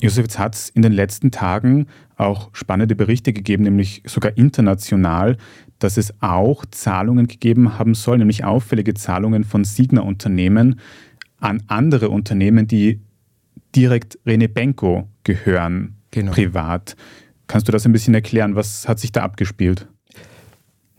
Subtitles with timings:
[0.00, 5.36] Josef, jetzt hat es in den letzten Tagen auch spannende Berichte gegeben, nämlich sogar international,
[5.78, 10.80] dass es auch Zahlungen gegeben haben soll, nämlich auffällige Zahlungen von Signa-Unternehmen
[11.38, 13.00] an andere Unternehmen, die
[13.74, 16.32] direkt Rene Benko gehören, genau.
[16.32, 16.96] privat.
[17.46, 18.56] Kannst du das ein bisschen erklären?
[18.56, 19.86] Was hat sich da abgespielt?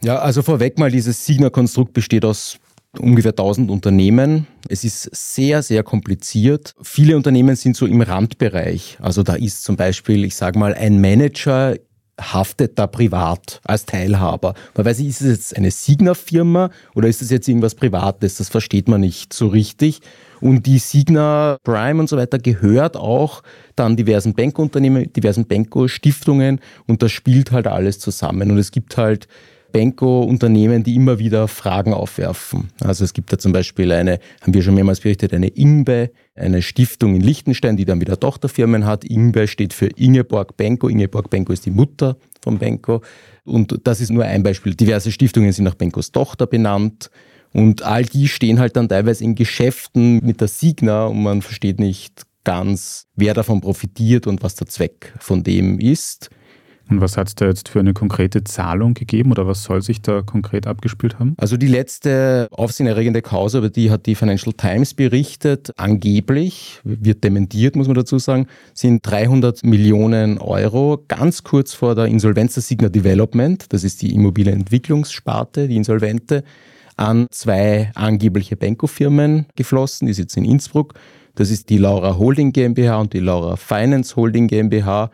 [0.04, 2.60] Ja, also vorweg mal, dieses Signa-Konstrukt besteht aus
[3.00, 4.48] ungefähr 1000 Unternehmen.
[4.70, 6.74] Es ist sehr, sehr kompliziert.
[6.82, 8.98] Viele Unternehmen sind so im Randbereich.
[9.02, 11.76] Also da ist zum Beispiel, ich sage mal, ein Manager
[12.20, 14.56] haftet da privat als Teilhaber.
[14.76, 18.38] Man weiß nicht, ist es jetzt eine Signa-Firma oder ist es jetzt irgendwas Privates?
[18.38, 20.02] Das versteht man nicht so richtig.
[20.40, 23.44] Und die Signa Prime und so weiter gehört auch
[23.76, 28.52] dann diversen Bankunternehmen, diversen Banko-Stiftungen und das spielt halt alles zusammen.
[28.52, 29.28] Und es gibt halt
[29.78, 32.70] Benko-Unternehmen, die immer wieder Fragen aufwerfen.
[32.84, 36.64] Also es gibt da zum Beispiel eine, haben wir schon mehrmals berichtet, eine Ingbe, eine
[36.64, 39.06] Stiftung in Liechtenstein, die dann wieder Tochterfirmen hat.
[39.06, 40.88] Ingbe steht für Ingeborg Benko.
[40.90, 43.04] Ingeborg Benko ist die Mutter von Benko.
[43.44, 44.74] Und das ist nur ein Beispiel.
[44.74, 47.12] Diverse Stiftungen sind nach Benkos Tochter benannt.
[47.54, 51.80] Und all die stehen halt dann teilweise in Geschäften mit der Signa und man versteht
[51.80, 56.32] nicht ganz, wer davon profitiert und was der Zweck von dem ist.
[56.90, 60.02] Und was hat es da jetzt für eine konkrete Zahlung gegeben oder was soll sich
[60.02, 61.36] da konkret abgespielt haben?
[61.38, 67.76] Also die letzte aufsehenerregende Causa, über die hat die Financial Times berichtet, angeblich, wird dementiert,
[67.76, 72.90] muss man dazu sagen, sind 300 Millionen Euro ganz kurz vor der Insolvenz der Signa
[72.90, 76.44] Development, das ist die Immobilienentwicklungssparte, die Insolvente,
[76.96, 80.96] an zwei angebliche Benko-Firmen geflossen, die sitzen in Innsbruck.
[81.36, 85.12] Das ist die Laura Holding GmbH und die Laura Finance Holding GmbH.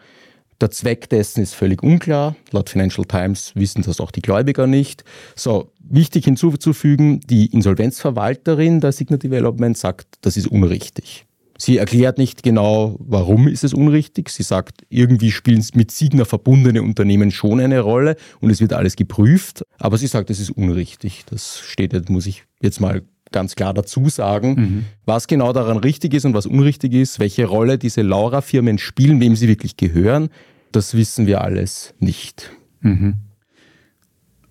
[0.64, 2.38] Der Zweck dessen ist völlig unklar.
[2.52, 5.04] Laut Financial Times wissen das auch die Gläubiger nicht.
[5.36, 11.26] So, wichtig hinzuzufügen, die Insolvenzverwalterin der Signa Development sagt, das ist unrichtig.
[11.58, 14.30] Sie erklärt nicht genau, warum ist es unrichtig.
[14.30, 18.96] Sie sagt, irgendwie spielen mit Signa verbundene Unternehmen schon eine Rolle und es wird alles
[18.96, 19.66] geprüft.
[19.80, 21.24] Aber sie sagt, es ist unrichtig.
[21.30, 23.02] Das steht jetzt, muss ich jetzt mal
[23.34, 24.86] ganz klar dazu sagen, mhm.
[25.06, 29.36] was genau daran richtig ist und was unrichtig ist, welche Rolle diese Laura-Firmen spielen, wem
[29.36, 30.30] sie wirklich gehören
[30.76, 32.52] das wissen wir alles nicht.
[32.82, 33.16] Mhm.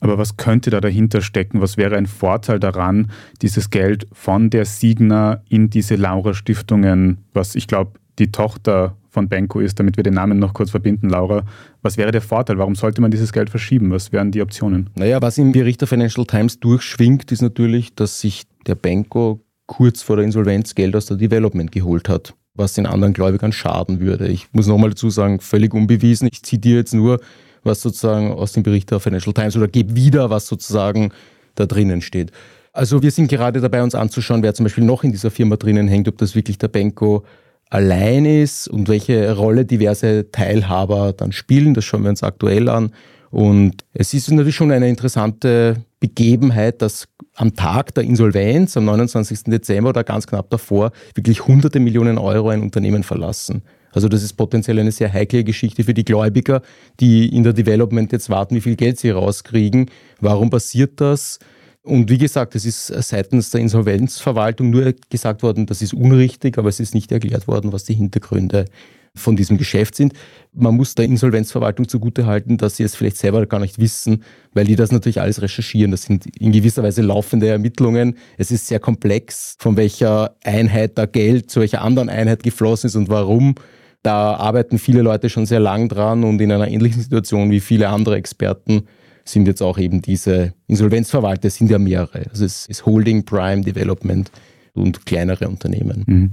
[0.01, 1.61] Aber was könnte da dahinter stecken?
[1.61, 7.69] Was wäre ein Vorteil daran, dieses Geld von der Signa in diese Laura-Stiftungen, was ich
[7.69, 11.45] glaube die Tochter von Benko ist, damit wir den Namen noch kurz verbinden, Laura.
[11.83, 12.59] Was wäre der Vorteil?
[12.59, 13.91] Warum sollte man dieses Geld verschieben?
[13.91, 14.91] Was wären die Optionen?
[14.97, 20.03] Naja, was im Bericht der Financial Times durchschwingt, ist natürlich, dass sich der Benko kurz
[20.03, 24.29] vor der Insolvenz Geld aus der Development geholt hat was den anderen Gläubigern schaden würde.
[24.29, 26.29] Ich muss nochmal dazu sagen, völlig unbewiesen.
[26.31, 27.21] Ich zitiere jetzt nur,
[27.65, 31.13] was sozusagen aus dem Bericht der Financial Times oder gebe wieder, was sozusagen
[31.55, 32.33] da drinnen steht.
[32.73, 35.89] Also wir sind gerade dabei, uns anzuschauen, wer zum Beispiel noch in dieser Firma drinnen
[35.89, 37.25] hängt, ob das wirklich der Benko
[37.69, 41.75] allein ist und welche Rolle diverse Teilhaber dann spielen.
[41.75, 42.93] Das schauen wir uns aktuell an.
[43.31, 49.45] Und es ist natürlich schon eine interessante Begebenheit, dass am Tag der Insolvenz, am 29.
[49.45, 53.63] Dezember oder ganz knapp davor, wirklich hunderte Millionen Euro ein Unternehmen verlassen.
[53.93, 56.63] Also das ist potenziell eine sehr heikle Geschichte für die Gläubiger,
[56.99, 59.91] die in der Development jetzt warten, wie viel Geld sie rauskriegen.
[60.21, 61.39] Warum passiert das?
[61.85, 66.69] Und wie gesagt, es ist seitens der Insolvenzverwaltung nur gesagt worden, das ist unrichtig, aber
[66.69, 68.67] es ist nicht erklärt worden, was die Hintergründe
[69.15, 70.15] von diesem Geschäft sind.
[70.55, 74.23] Man muss der Insolvenzverwaltung zugutehalten, dass sie es vielleicht selber gar nicht wissen,
[74.53, 75.91] weil die das natürlich alles recherchieren.
[75.91, 78.17] Das sind in gewisser Weise laufende Ermittlungen.
[78.39, 82.97] Es ist sehr komplex, von welcher Einheit da Geld zu welcher anderen Einheit geflossen ist
[82.97, 83.57] und warum.
[84.03, 87.89] Da arbeiten viele Leute schon sehr lang dran und in einer ähnlichen Situation wie viele
[87.89, 88.85] andere Experten
[89.25, 92.27] sind jetzt auch eben diese Insolvenzverwalter, sind ja mehrere.
[92.31, 94.31] Also es ist Holding, Prime, Development
[94.75, 96.05] und kleinere Unternehmen.
[96.07, 96.31] Mhm.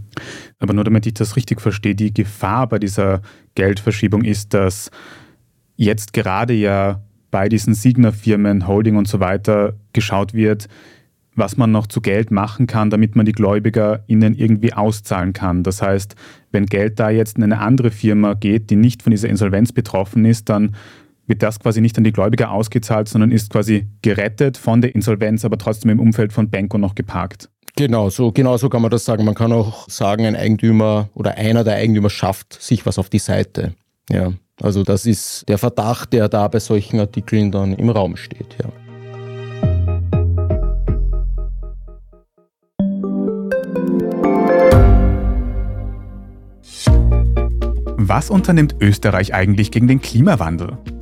[0.59, 3.21] Aber nur damit ich das richtig verstehe, die Gefahr bei dieser
[3.55, 4.91] Geldverschiebung ist, dass
[5.75, 7.01] jetzt gerade ja
[7.31, 10.67] bei diesen Signer-Firmen, Holding und so weiter geschaut wird,
[11.35, 15.63] was man noch zu Geld machen kann, damit man die Gläubiger ihnen irgendwie auszahlen kann.
[15.63, 16.15] Das heißt,
[16.51, 20.25] wenn Geld da jetzt in eine andere Firma geht, die nicht von dieser Insolvenz betroffen
[20.25, 20.75] ist, dann
[21.29, 25.45] wird das quasi nicht an die Gläubiger ausgezahlt, sondern ist quasi gerettet von der Insolvenz,
[25.45, 27.49] aber trotzdem im Umfeld von Benko noch geparkt.
[27.75, 29.23] Genau so, genau so kann man das sagen.
[29.23, 33.19] Man kann auch sagen, ein Eigentümer oder einer der Eigentümer schafft sich was auf die
[33.19, 33.75] Seite.
[34.09, 38.57] Ja, also das ist der Verdacht, der da bei solchen Artikeln dann im Raum steht.
[38.61, 38.69] Ja.
[47.97, 50.79] Was unternimmt Österreich eigentlich gegen den Klimawandel?